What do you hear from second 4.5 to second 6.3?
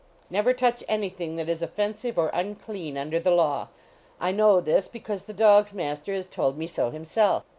this, because the dog s mas ter has